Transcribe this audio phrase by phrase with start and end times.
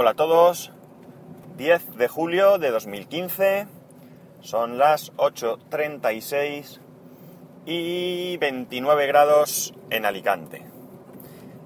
[0.00, 0.70] Hola a todos,
[1.56, 3.66] 10 de julio de 2015,
[4.38, 6.78] son las 8.36
[7.66, 10.64] y 29 grados en Alicante.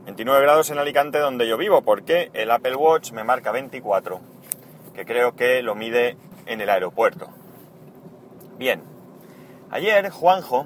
[0.07, 4.23] 29 grados en Alicante donde yo vivo porque el Apple Watch me marca 24,
[4.95, 7.29] que creo que lo mide en el aeropuerto.
[8.57, 8.83] Bien,
[9.71, 10.65] ayer Juanjo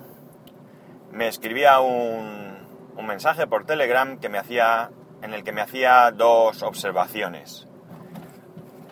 [1.10, 2.58] me escribía un,
[2.96, 4.92] un mensaje por Telegram que me hacía
[5.26, 7.66] en el que me hacía dos observaciones.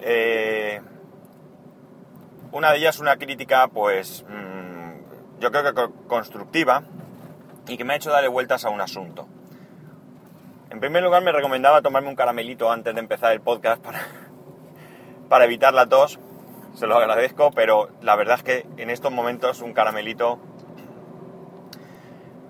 [0.00, 0.80] Eh,
[2.50, 6.82] una de ellas una crítica, pues, mmm, yo creo que constructiva
[7.68, 9.28] y que me ha hecho darle vueltas a un asunto.
[10.70, 14.00] En primer lugar, me recomendaba tomarme un caramelito antes de empezar el podcast para,
[15.28, 16.18] para evitar la tos.
[16.74, 20.40] Se lo agradezco, pero la verdad es que en estos momentos un caramelito,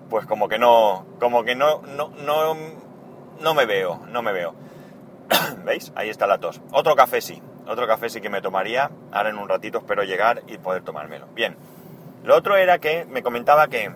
[0.09, 2.84] pues como que no, como que no, no, no
[3.39, 4.53] no me veo, no me veo.
[5.65, 5.91] ¿Veis?
[5.95, 6.61] Ahí está la tos.
[6.71, 8.91] Otro café sí, otro café sí que me tomaría.
[9.11, 11.27] Ahora en un ratito espero llegar y poder tomármelo.
[11.27, 11.57] Bien.
[12.23, 13.91] Lo otro era que me comentaba que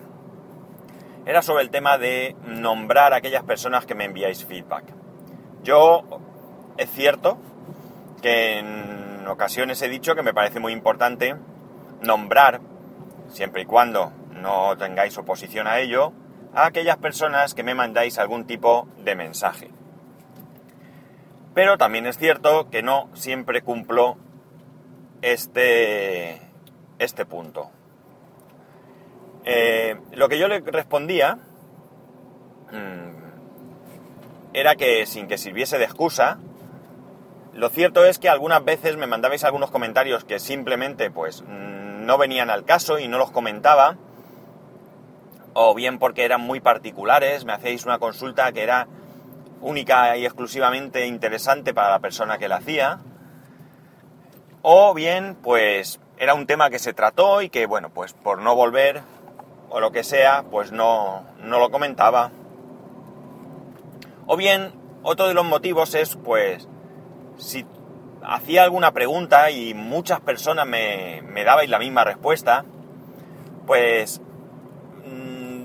[1.26, 4.84] era sobre el tema de nombrar a aquellas personas que me enviáis feedback.
[5.62, 6.04] Yo,
[6.76, 7.38] es cierto
[8.22, 11.36] que en ocasiones he dicho que me parece muy importante
[12.02, 12.60] nombrar,
[13.28, 16.12] siempre y cuando no tengáis oposición a ello,
[16.54, 19.70] a aquellas personas que me mandáis algún tipo de mensaje.
[21.54, 24.16] Pero también es cierto que no siempre cumplo
[25.22, 26.40] este,
[26.98, 27.70] este punto.
[29.44, 31.38] Eh, lo que yo le respondía
[32.70, 33.10] mmm,
[34.52, 36.38] era que sin que sirviese de excusa,
[37.54, 42.50] lo cierto es que algunas veces me mandabais algunos comentarios que simplemente pues no venían
[42.50, 43.96] al caso y no los comentaba
[45.54, 48.86] o bien porque eran muy particulares, me hacéis una consulta que era
[49.60, 53.00] única y exclusivamente interesante para la persona que la hacía,
[54.62, 58.54] o bien pues era un tema que se trató y que bueno, pues por no
[58.54, 59.02] volver
[59.70, 62.30] o lo que sea, pues no, no lo comentaba.
[64.26, 66.68] O bien, otro de los motivos es pues
[67.38, 67.64] si
[68.22, 72.64] hacía alguna pregunta y muchas personas me, me dabais la misma respuesta,
[73.66, 74.20] pues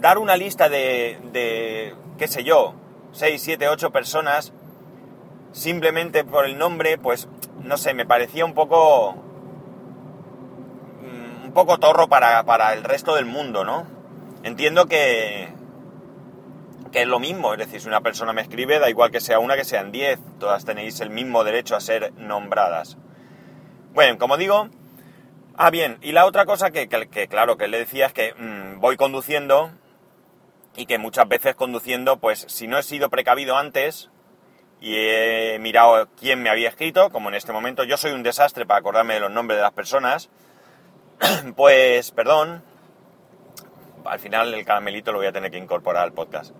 [0.05, 2.75] dar una lista de, de, qué sé yo,
[3.13, 4.53] 6, 7, 8 personas,
[5.51, 7.27] simplemente por el nombre, pues,
[7.63, 9.15] no sé, me parecía un poco...
[11.01, 13.87] Mm, un poco torro para, para el resto del mundo, ¿no?
[14.43, 15.51] Entiendo que,
[16.91, 19.39] que es lo mismo, es decir, si una persona me escribe, da igual que sea
[19.39, 22.95] una, que sean 10, todas tenéis el mismo derecho a ser nombradas.
[23.95, 24.69] Bueno, como digo,
[25.55, 28.79] ah, bien, y la otra cosa que, que, claro, que le decía es que mmm,
[28.79, 29.71] voy conduciendo
[30.75, 34.09] y que muchas veces conduciendo, pues si no he sido precavido antes
[34.81, 38.65] y he mirado quién me había escrito, como en este momento yo soy un desastre
[38.65, 40.29] para acordarme de los nombres de las personas,
[41.55, 42.61] pues perdón,
[44.03, 46.53] al final el caramelito lo voy a tener que incorporar al podcast.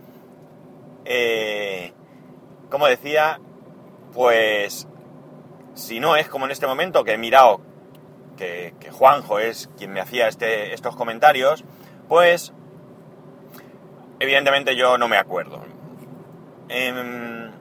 [1.04, 1.94] Eh,
[2.70, 3.40] como decía,
[4.14, 4.88] pues
[5.74, 7.62] si no es como en este momento que he mirado
[8.38, 11.64] que, que Juanjo es quien me hacía este, estos comentarios,
[12.08, 12.54] pues
[14.20, 15.62] evidentemente yo no me acuerdo.
[16.70, 17.52] Eh,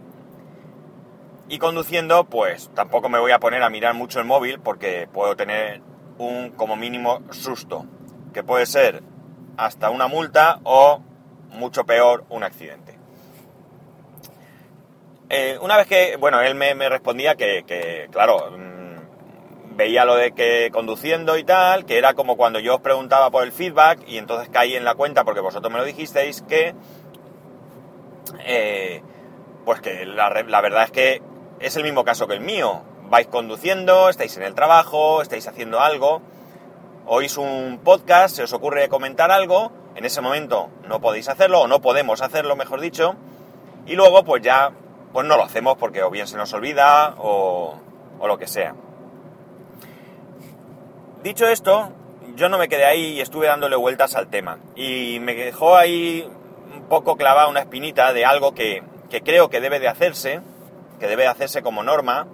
[1.49, 5.37] y conduciendo, pues tampoco me voy a poner a mirar mucho el móvil porque puedo
[5.37, 5.83] tener
[6.19, 7.87] un como mínimo susto,
[8.33, 9.03] que puede ser
[9.57, 11.03] hasta una multa o,
[11.51, 12.99] mucho peor, un accidente.
[15.29, 18.57] Eh, una vez que, bueno, él me, me respondía que, que, claro,
[19.77, 23.45] veía lo de que conduciendo y tal, que era como cuando yo os preguntaba por
[23.45, 26.75] el feedback y entonces caí en la cuenta porque vosotros me lo dijisteis que,
[28.45, 29.03] eh,
[29.65, 31.23] pues que la, verdad es que
[31.61, 32.83] es el mismo caso que el mío.
[33.07, 36.23] Vais conduciendo, estáis en el trabajo, estáis haciendo algo,
[37.07, 41.69] oís un podcast, se os ocurre comentar algo, en ese momento no podéis hacerlo, o
[41.69, 43.15] no podemos hacerlo, mejor dicho,
[43.87, 44.73] y luego pues ya
[45.13, 47.75] pues no lo hacemos porque o bien se nos olvida o,
[48.19, 48.75] o lo que sea.
[51.25, 51.91] Dicho esto,
[52.37, 54.59] yo no me quedé ahí y estuve dándole vueltas al tema.
[54.77, 56.31] Y me dejó ahí
[56.75, 58.83] un poco clavada una espinita de algo que,
[59.25, 60.43] creo que debe de hacerse,
[61.01, 62.27] que debe de hacerse como norma,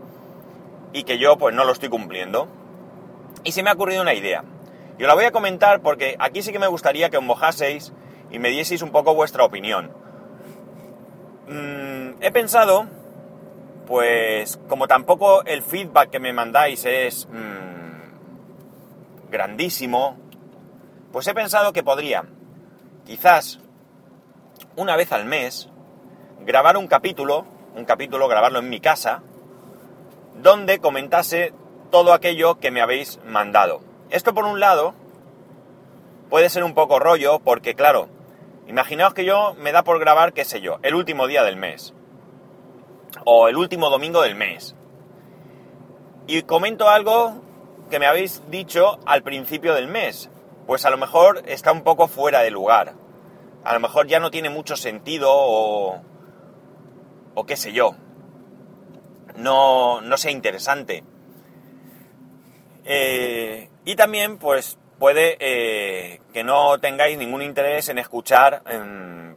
[0.92, 2.48] y que yo pues no lo estoy cumpliendo.
[3.44, 4.42] Y se me ha ocurrido una idea.
[4.98, 7.92] Yo la voy a comentar porque aquí sí que me gustaría que os mojaseis
[8.32, 9.92] y me dieseis un poco vuestra opinión.
[11.46, 12.88] Mm, he pensado,
[13.86, 17.70] pues como tampoco el feedback que me mandáis es mmm,
[19.30, 20.16] grandísimo,
[21.12, 22.24] pues he pensado que podría,
[23.04, 23.60] quizás
[24.76, 25.68] una vez al mes,
[26.40, 27.44] grabar un capítulo,
[27.74, 29.22] un capítulo, grabarlo en mi casa,
[30.42, 31.52] donde comentase
[31.90, 33.82] todo aquello que me habéis mandado.
[34.10, 34.94] Esto por un lado
[36.28, 38.08] puede ser un poco rollo porque claro,
[38.66, 41.94] imaginaos que yo me da por grabar, qué sé yo, el último día del mes
[43.24, 44.76] o el último domingo del mes
[46.26, 47.42] y comento algo
[47.90, 50.30] que me habéis dicho al principio del mes,
[50.66, 52.94] pues a lo mejor está un poco fuera de lugar.
[53.64, 56.00] A lo mejor ya no tiene mucho sentido o,
[57.34, 57.94] o qué sé yo.
[59.36, 61.04] No, no sea interesante.
[62.84, 68.62] Eh, y también, pues, puede eh, que no tengáis ningún interés en escuchar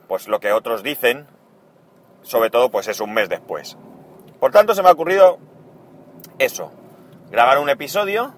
[0.07, 1.25] pues lo que otros dicen,
[2.21, 3.77] sobre todo, pues es un mes después.
[4.39, 5.39] Por tanto, se me ha ocurrido
[6.37, 6.71] eso,
[7.31, 8.33] grabar un episodio,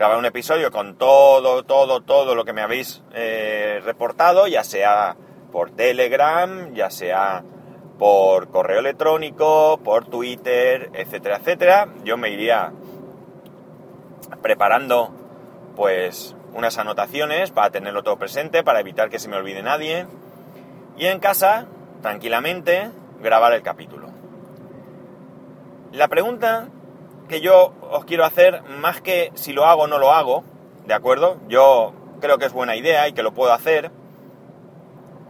[0.00, 5.14] grabar un episodio con todo, todo, todo lo que me habéis eh, reportado, ya sea
[5.52, 7.44] por Telegram, ya sea
[7.98, 11.88] por correo electrónico, por Twitter, etcétera, etcétera.
[12.02, 12.72] Yo me iría
[14.40, 15.10] preparando
[15.76, 20.06] pues unas anotaciones para tenerlo todo presente, para evitar que se me olvide nadie.
[20.96, 21.66] Y en casa,
[22.00, 24.08] tranquilamente, grabar el capítulo.
[25.92, 26.70] La pregunta
[27.30, 30.44] que yo os quiero hacer, más que si lo hago o no lo hago,
[30.84, 31.38] ¿de acuerdo?
[31.48, 33.90] Yo creo que es buena idea y que lo puedo hacer.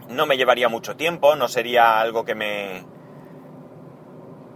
[0.09, 2.83] No me llevaría mucho tiempo, no sería algo que me,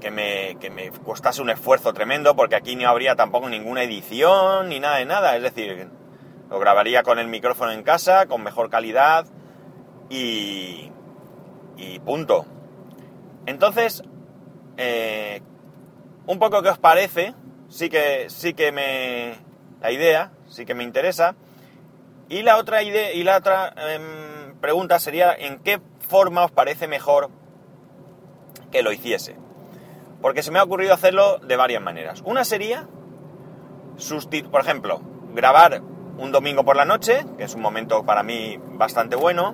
[0.02, 4.68] que me, que me costase un esfuerzo tremendo, porque aquí no habría tampoco ninguna edición
[4.68, 5.38] ni nada de nada.
[5.38, 5.88] Es decir,
[6.50, 9.28] lo grabaría con el micrófono en casa, con mejor calidad
[10.10, 10.92] y,
[11.78, 12.48] y punto.
[13.46, 14.04] Entonces,
[14.78, 15.42] eh,
[16.28, 17.34] un poco qué os parece,
[17.70, 19.36] sí que, sí que me...
[19.82, 21.36] la idea, sí que me interesa.
[22.30, 26.88] Y la otra idea, y la otra em, pregunta sería en qué forma os parece
[26.88, 27.30] mejor
[28.72, 29.36] que lo hiciese.
[30.22, 32.24] Porque se me ha ocurrido hacerlo de varias maneras.
[32.26, 32.88] Una sería,
[34.50, 35.02] por ejemplo,
[35.34, 35.82] grabar
[36.18, 39.54] un domingo por la noche, que es un momento para mí bastante bueno,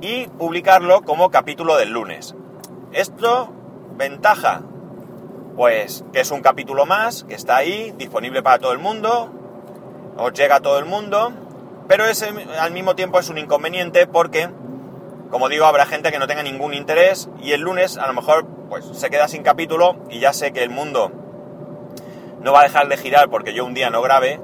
[0.00, 2.34] y publicarlo como capítulo del lunes.
[2.92, 3.52] Esto,
[3.96, 4.62] ventaja,
[5.56, 9.30] pues que es un capítulo más, que está ahí, disponible para todo el mundo,
[10.16, 11.32] os llega a todo el mundo,
[11.88, 14.48] pero ese, al mismo tiempo es un inconveniente porque,
[15.30, 18.46] como digo, habrá gente que no tenga ningún interés y el lunes a lo mejor
[18.68, 21.12] pues se queda sin capítulo y ya sé que el mundo
[22.40, 24.40] no va a dejar de girar porque yo un día no grabe,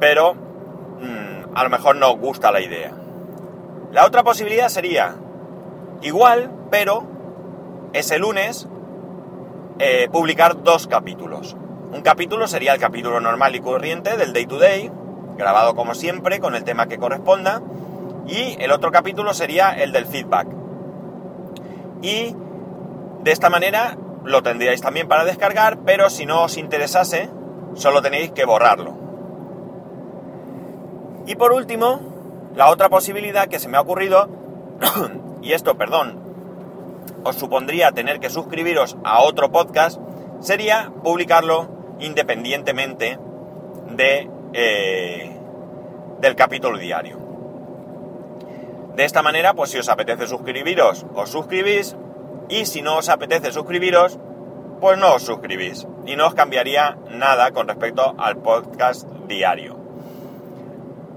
[0.00, 2.92] pero mm, a lo mejor no os gusta la idea.
[3.92, 5.14] La otra posibilidad sería
[6.02, 7.04] igual, pero
[7.92, 8.68] ese lunes
[9.78, 11.56] eh, publicar dos capítulos.
[11.92, 14.90] Un capítulo sería el capítulo normal y corriente del Day to Day,
[15.36, 17.62] grabado como siempre con el tema que corresponda,
[18.26, 20.48] y el otro capítulo sería el del feedback.
[22.02, 22.34] Y
[23.22, 27.30] de esta manera lo tendríais también para descargar, pero si no os interesase,
[27.74, 28.94] solo tenéis que borrarlo.
[31.26, 32.00] Y por último,
[32.54, 34.28] la otra posibilidad que se me ha ocurrido,
[35.42, 36.23] y esto, perdón,
[37.24, 40.00] os supondría tener que suscribiros a otro podcast
[40.40, 43.18] sería publicarlo independientemente
[43.96, 45.36] de, eh,
[46.20, 47.18] del capítulo diario.
[48.94, 51.96] De esta manera, pues si os apetece suscribiros, os suscribís
[52.48, 54.18] y si no os apetece suscribiros,
[54.80, 59.76] pues no os suscribís y no os cambiaría nada con respecto al podcast diario.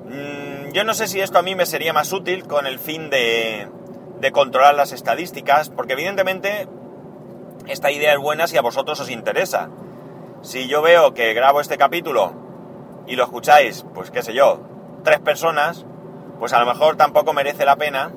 [0.06, 3.10] Mm, yo no sé si esto a mí me sería más útil con el fin
[3.10, 3.68] de,
[4.20, 6.68] de controlar las estadísticas, porque evidentemente
[7.68, 9.70] esta idea es buena si a vosotros os interesa.
[10.42, 12.34] Si yo veo que grabo este capítulo
[13.08, 14.62] y lo escucháis, pues qué sé yo,
[15.04, 15.86] tres personas,
[16.40, 18.12] pues a lo mejor tampoco merece la pena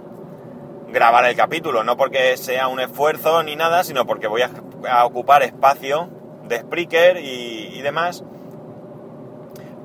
[0.92, 5.42] grabar el capítulo, no porque sea un esfuerzo ni nada, sino porque voy a, ocupar
[5.42, 6.08] espacio
[6.48, 8.24] de Spreaker y, demás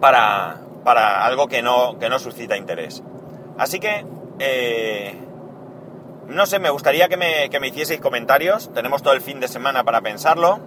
[0.02, 3.04] para, para algo que no, que no suscita interés.
[3.58, 4.06] Así que
[4.40, 5.18] eh,
[6.28, 8.72] no sé, me gustaría que me, que me hicieseis comentarios.
[8.74, 10.60] Tenemos todo el fin de semana para pensarlo.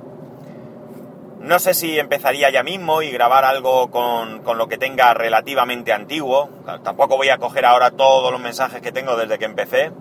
[1.41, 5.93] No sé si empezaría ya mismo y grabar algo con, con, lo que tenga relativamente
[5.93, 6.49] antiguo.
[6.83, 9.93] Tampoco voy a coger ahora todos los mensajes que tengo desde que empecé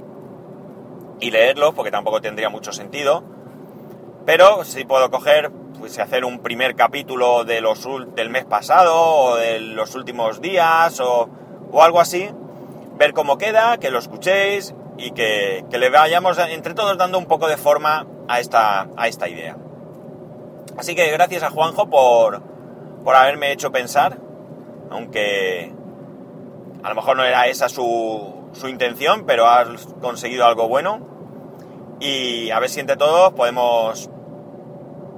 [1.19, 3.23] y leerlos, porque tampoco tendría mucho sentido.
[4.25, 9.35] Pero sí puedo coger, pues hacer un primer capítulo de los, del mes pasado o
[9.37, 11.29] de los últimos días o,
[11.71, 12.29] o algo así.
[12.97, 17.47] Ver cómo queda, que lo escuchéis y que, le vayamos entre todos dando un poco
[17.47, 19.57] de forma a esta, a esta idea.
[20.77, 22.41] Así que gracias a Juanjo por,
[23.03, 24.17] por haberme hecho pensar,
[24.89, 25.71] aunque
[26.83, 30.99] a lo mejor no era esa su, su intención, pero has conseguido algo bueno.
[31.99, 34.09] Y a ver si entre todos podemos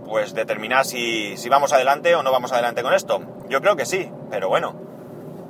[0.05, 3.21] pues determinar si, si vamos adelante o no vamos adelante con esto.
[3.47, 4.75] Yo creo que sí, pero bueno,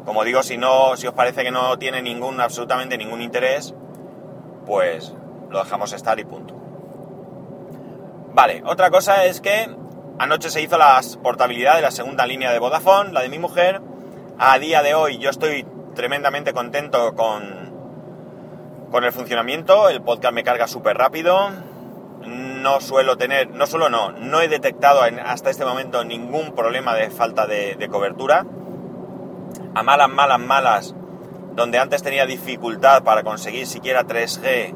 [0.05, 3.74] como digo, si no, si os parece que no tiene ningún, absolutamente ningún interés,
[4.69, 5.15] pues
[5.49, 6.53] lo dejamos estar y punto.
[8.35, 9.67] Vale, otra cosa es que
[10.19, 13.81] anoche se hizo la portabilidad de la segunda línea de Vodafone, la de mi mujer.
[14.38, 17.73] A día de hoy yo estoy tremendamente contento con,
[18.91, 21.49] con el funcionamiento, el podcast me carga súper rápido,
[22.27, 27.09] no suelo tener, no solo no, no he detectado hasta este momento ningún problema de
[27.09, 28.45] falta de, de, cobertura.
[29.73, 30.95] A malas, malas, malas,
[31.56, 34.74] donde antes tenía dificultad para conseguir siquiera 3G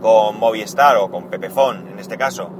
[0.00, 2.50] con Movistar o con Pepefon en este caso,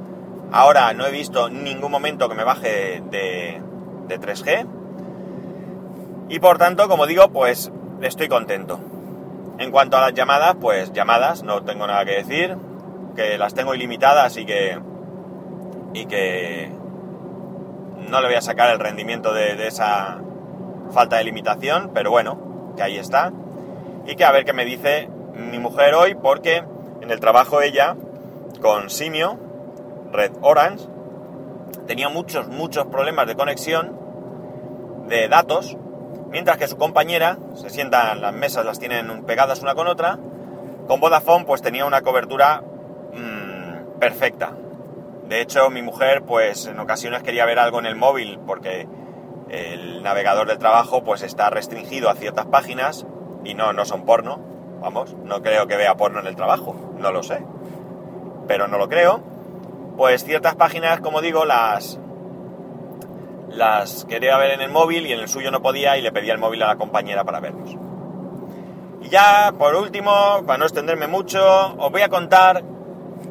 [0.53, 3.61] ahora no he visto ningún momento que me baje de,
[4.09, 4.67] de 3G.
[6.29, 8.79] Y por tanto, como digo, pues estoy contento.
[9.59, 12.57] En cuanto a las llamadas, pues llamadas, no tengo nada que decir
[13.15, 14.79] que las tengo ilimitadas y que,
[15.93, 16.73] y que
[18.09, 20.19] no le voy a sacar el rendimiento de, esa
[20.93, 22.39] falta de limitación, pero bueno,
[22.77, 23.33] que ahí está.
[24.07, 26.65] Y que a ver qué me dice mi mujer hoy, porque
[27.01, 27.97] en el trabajo ella,
[28.61, 29.39] con Simio,
[30.13, 30.87] Red Orange,
[31.87, 33.99] tenía muchos, muchos problemas de conexión
[35.09, 35.77] de datos,
[36.31, 40.19] mientras que su compañera, se sientan, las mesas las tienen pegadas una con otra,
[40.87, 42.63] con Vodafone pues tenía una cobertura
[44.01, 44.57] perfecta.
[45.29, 48.89] De hecho, mi mujer, pues en ocasiones quería ver algo en el móvil porque
[49.51, 53.07] el navegador del trabajo, pues está restringido a ciertas páginas
[53.45, 54.39] y no, no son porno.
[54.81, 57.45] Vamos, no creo que vea porno en el trabajo, no lo sé.
[58.47, 59.23] Pero no lo creo.
[59.97, 62.01] Pues ciertas páginas, como digo, las
[63.49, 66.33] las quería ver en el móvil y en el suyo no podía y le pedía
[66.33, 67.77] el móvil a la compañera para verlos.
[69.03, 72.63] Y ya, por último, para no extenderme mucho, os voy a contar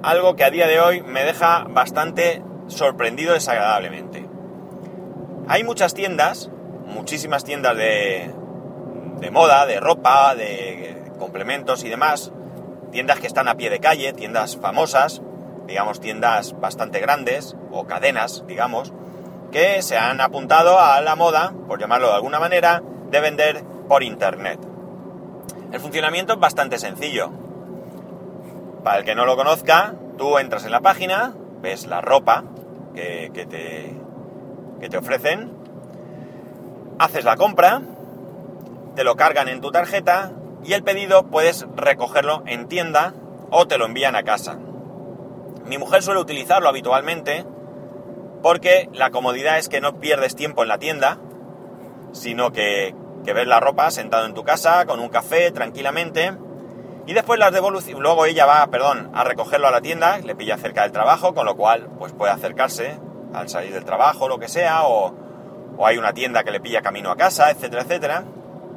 [0.04, 4.29] algo que a día de hoy me deja bastante sorprendido desagradablemente.
[5.50, 6.50] Hay muchas tiendas,
[6.86, 8.32] muchísimas tiendas de,
[9.20, 12.32] de moda, de ropa, de complementos y demás,
[12.92, 15.24] tiendas que están a pie de calle, tiendas famosas,
[15.66, 18.94] digamos tiendas bastante grandes o cadenas, digamos,
[19.52, 24.04] que se han apuntado a la moda, por llamarlo de alguna manera, de vender por
[24.04, 24.60] internet.
[25.72, 27.32] El funcionamiento es bastante sencillo.
[28.84, 32.44] Para el que no lo conozca, tú entras en la página, ves la ropa
[32.94, 33.96] que, te,
[34.80, 35.52] que te ofrecen,
[37.00, 37.82] haces la compra,
[38.96, 40.32] te lo cargan en tu tarjeta
[40.64, 43.14] y el pedido puedes recogerlo en tienda
[43.52, 44.58] o te lo envían a casa.
[45.66, 47.46] Mi mujer suele utilizarlo habitualmente
[48.42, 51.18] porque la comodidad es que no pierdes tiempo en la tienda,
[52.12, 52.96] sino que,
[53.26, 56.34] que ves la ropa sentado en tu casa con un café tranquilamente
[57.06, 60.58] y después las devoluciones, luego ella va, perdón, a recogerlo a la tienda, le pilla
[60.58, 63.00] cerca del trabajo, con lo cual pues puede acercarse
[63.34, 65.14] al salir del trabajo, lo que sea, o,
[65.84, 68.24] hay una tienda que le pilla camino a casa, etcétera, etcétera.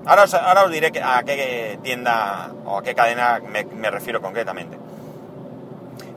[0.07, 4.21] Ahora os, ahora os diré a qué tienda o a qué cadena me, me refiero
[4.21, 4.79] concretamente.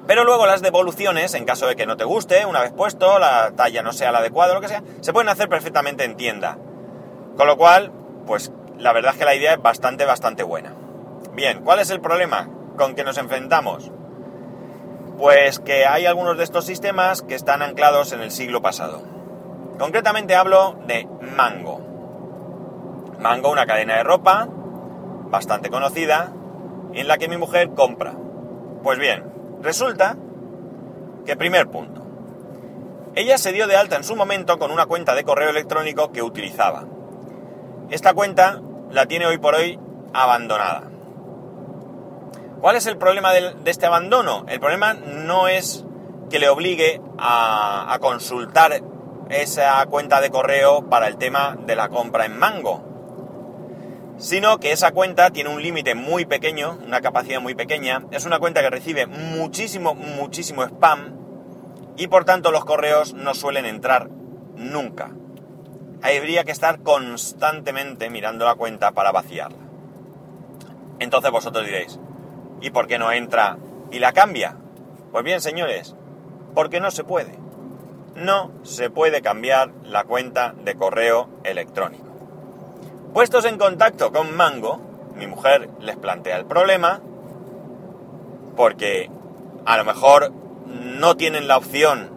[0.07, 3.51] Pero luego las devoluciones, en caso de que no te guste, una vez puesto, la
[3.55, 6.57] talla no sea la adecuada lo que sea, se pueden hacer perfectamente en tienda.
[7.35, 7.91] Con lo cual,
[8.27, 10.73] pues la verdad es que la idea es bastante, bastante buena.
[11.33, 13.91] Bien, ¿cuál es el problema con que nos enfrentamos?
[15.17, 19.01] Pues que hay algunos de estos sistemas que están anclados en el siglo pasado.
[19.79, 21.81] Concretamente hablo de Mango.
[23.19, 24.47] Mango, una cadena de ropa
[25.29, 26.31] bastante conocida,
[26.93, 28.13] en la que mi mujer compra.
[28.83, 29.23] Pues bien,
[29.61, 30.17] resulta
[31.25, 32.05] que primer punto.
[33.15, 36.21] Ella se dio de alta en su momento con una cuenta de correo electrónico que
[36.21, 36.85] utilizaba.
[37.89, 39.79] Esta cuenta la tiene hoy por hoy
[40.13, 40.83] abandonada.
[42.65, 44.43] ¿Cuál es el problema de, este abandono?
[44.49, 45.85] El problema no es
[46.31, 48.81] que le obligue a, consultar
[49.29, 52.81] esa cuenta de correo para el tema de la compra en Mango,
[54.17, 58.39] sino que esa cuenta tiene un límite muy pequeño, una capacidad muy pequeña, es una
[58.39, 61.13] cuenta que recibe muchísimo, muchísimo spam
[61.97, 64.09] y por tanto los correos no suelen entrar
[64.55, 65.11] nunca.
[66.01, 69.59] Habría que estar constantemente mirando la cuenta para vaciarla.
[70.97, 71.99] Entonces vosotros diréis,
[72.61, 73.57] ¿Y por qué no entra
[73.91, 74.57] y la cambia?
[75.11, 75.95] Pues bien, señores,
[76.53, 77.37] porque no se puede.
[78.15, 82.05] No se puede cambiar la cuenta de correo electrónico.
[83.13, 84.81] Puestos en contacto con Mango,
[85.15, 87.01] mi mujer les plantea el problema
[88.55, 89.09] porque
[89.65, 90.31] a lo mejor
[90.65, 92.11] no tienen la opción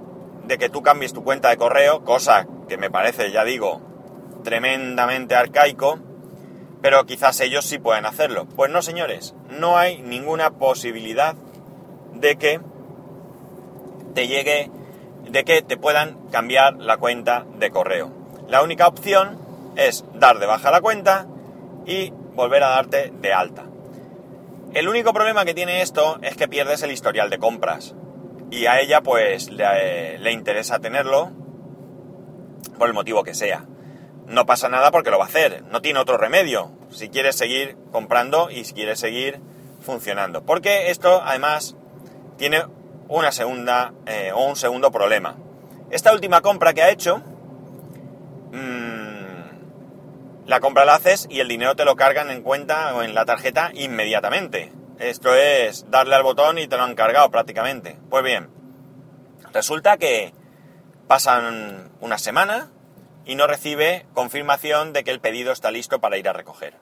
[0.46, 3.80] de que tú cambies tu cuenta de correo, cosa que me parece, ya digo,
[4.44, 5.98] tremendamente arcaico,
[6.82, 8.46] pero quizás ellos sí pueden hacerlo.
[8.46, 11.34] Pues no, señores, no hay ninguna posibilidad
[12.14, 12.60] de que
[14.14, 14.70] te llegue
[15.30, 18.10] de que te puedan cambiar la cuenta de correo.
[18.48, 19.38] La única opción
[19.76, 21.26] es dar de baja la cuenta
[21.86, 23.64] y volver a darte de alta.
[24.74, 27.94] El único problema que tiene esto es que pierdes el historial de compras.
[28.50, 31.30] Y a ella pues le, le interesa tenerlo
[32.78, 33.66] por el motivo que sea.
[34.28, 36.70] No pasa nada porque lo va a hacer, no tiene otro remedio.
[36.90, 39.40] Si quieres seguir comprando y si quieres seguir
[39.80, 40.44] funcionando.
[40.44, 41.76] Porque esto además
[42.36, 42.62] tiene
[43.08, 45.36] una segunda eh, o un segundo problema.
[45.90, 47.22] Esta última compra que ha hecho,
[48.52, 49.08] mmm,
[50.46, 53.24] la compra la haces y el dinero te lo cargan en cuenta o en la
[53.24, 54.72] tarjeta inmediatamente.
[54.98, 57.98] Esto es darle al botón y te lo han cargado prácticamente.
[58.10, 58.50] Pues bien,
[59.54, 60.34] resulta que
[61.06, 62.70] pasan una semana
[63.28, 66.74] y no recibe confirmación de que el pedido está listo para ir a recoger.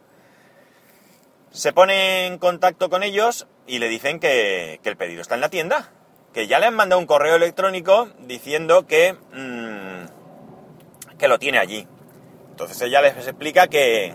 [1.51, 5.49] Se pone en contacto con ellos y le dicen que, el pedido está en la
[5.49, 5.91] tienda,
[6.33, 10.07] que ya le han mandado un correo electrónico diciendo que, mmm,
[11.19, 11.89] que lo tiene allí.
[12.51, 14.15] Entonces ella les explica que,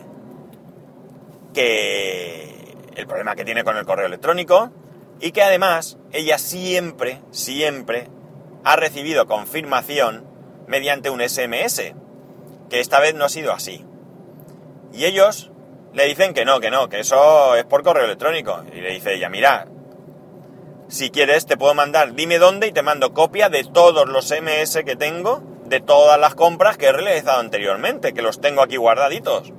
[1.53, 4.71] que el problema que tiene con el correo electrónico
[5.19, 8.07] y que además ella siempre, siempre
[8.63, 10.25] ha recibido confirmación
[10.67, 11.93] mediante un SMS,
[12.71, 13.85] que esta vez no ha sido así.
[14.93, 15.51] Y ellos
[15.93, 18.63] le dicen que no, que no, que eso es por correo electrónico.
[18.73, 19.67] Y le dice ella, mira,
[20.87, 24.83] si quieres te puedo mandar, dime dónde y te mando copia de todos los MS
[24.85, 29.51] que tengo, de todas las compras que he realizado anteriormente, que los tengo aquí guardaditos.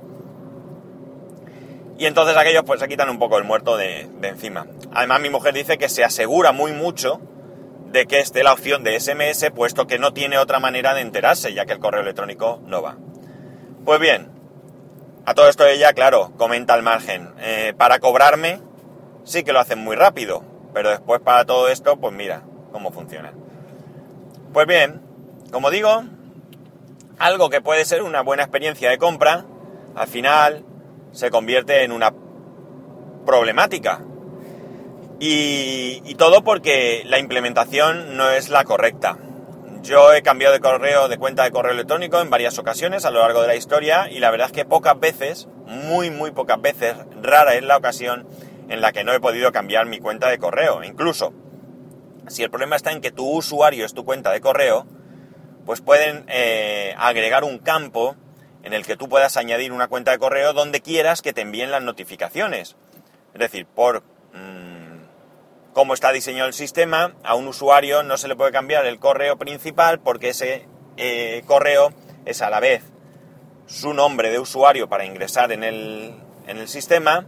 [1.99, 4.65] Y entonces aquellos pues se quitan un poco el muerto de, de encima.
[4.91, 7.21] Además mi mujer dice que se asegura muy mucho
[7.93, 11.53] de que esté la opción de SMS, puesto que no tiene otra manera de enterarse,
[11.53, 12.97] ya que el correo electrónico no va.
[13.85, 14.31] Pues bien,
[15.27, 17.29] a todo esto ella, claro, comenta al margen.
[17.39, 18.61] Eh, para cobrarme,
[19.23, 23.31] sí que lo hacen muy rápido, pero después para todo esto, pues mira cómo funciona.
[24.53, 24.99] Pues bien,
[25.51, 26.03] como digo,
[27.19, 29.45] algo que puede ser una buena experiencia de compra,
[29.93, 30.65] al final
[31.11, 32.11] se convierte en una
[33.23, 34.01] problemática.
[35.25, 39.17] Y, todo porque la implementación no es la correcta.
[39.81, 43.21] Yo he cambiado de correo, de cuenta de correo electrónico en varias ocasiones a lo
[43.21, 46.97] largo de la historia y la verdad es que pocas veces, muy muy pocas veces,
[47.21, 48.27] rara es la ocasión
[48.67, 50.83] en la que no he podido cambiar mi cuenta de correo.
[50.83, 51.33] Incluso,
[52.27, 54.85] si el problema está en que tu usuario es tu cuenta de correo,
[55.65, 58.17] pues pueden eh, agregar un campo
[58.63, 61.71] en el que tú puedas añadir una cuenta de correo donde quieras que te envíen
[61.71, 62.75] las notificaciones.
[63.33, 64.72] Es decir, por mmm,
[65.73, 69.37] cómo está diseñado el sistema, a un usuario no se le puede cambiar el correo
[69.37, 71.91] principal porque ese eh, correo
[72.25, 72.83] es a la vez
[73.65, 76.15] su nombre de usuario para ingresar en el,
[76.47, 77.25] en el sistema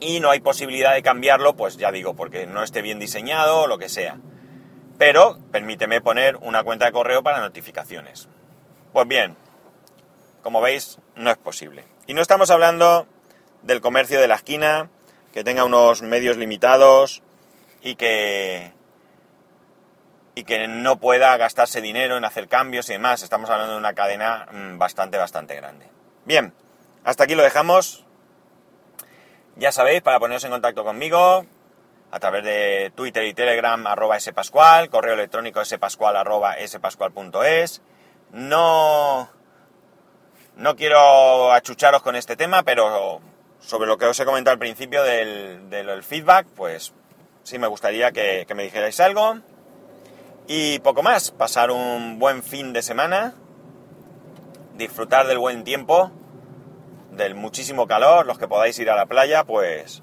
[0.00, 3.66] y no hay posibilidad de cambiarlo, pues ya digo, porque no esté bien diseñado o
[3.66, 4.18] lo que sea.
[4.98, 8.28] Pero permíteme poner una cuenta de correo para notificaciones.
[8.92, 9.36] Pues bien,
[10.42, 11.84] como veis, no es posible.
[12.06, 13.06] Y no estamos hablando
[13.62, 14.90] del comercio de la esquina,
[15.34, 17.20] que tenga unos medios limitados
[17.82, 18.72] y que
[20.36, 23.24] y que no pueda gastarse dinero en hacer cambios y demás.
[23.24, 25.88] Estamos hablando de una cadena bastante, bastante grande.
[26.24, 26.54] Bien,
[27.02, 28.06] hasta aquí lo dejamos.
[29.56, 31.44] Ya sabéis, para poneros en contacto conmigo,
[32.12, 37.82] a través de Twitter y Telegram, arroba spascual, correo electrónico spascual, arroba spascual.es.
[38.30, 39.28] No,
[40.54, 43.20] no quiero achucharos con este tema, pero
[43.66, 46.92] sobre lo que os he comentado al principio del, feedback, pues
[47.42, 49.38] sí me gustaría que, que me dijerais algo.
[50.46, 53.34] Y poco más, pasar un buen fin de semana,
[54.76, 56.10] disfrutar del buen tiempo,
[57.12, 60.02] del muchísimo calor, los que podáis ir a la playa, pues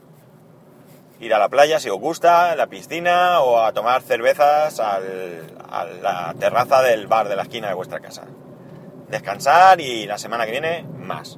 [1.19, 5.56] ir a la playa si os gusta, a la piscina o a tomar cervezas al,
[5.69, 8.24] a la terraza del bar de la esquina de vuestra casa.
[9.10, 11.38] Descansar y la semana que viene más.